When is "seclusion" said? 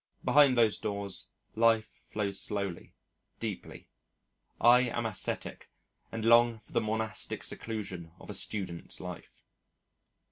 7.43-8.11